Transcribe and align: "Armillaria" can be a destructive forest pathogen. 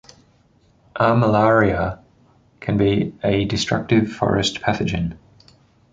"Armillaria" 0.95 1.99
can 2.59 2.75
be 2.75 3.13
a 3.23 3.45
destructive 3.45 4.11
forest 4.11 4.59
pathogen. 4.59 5.15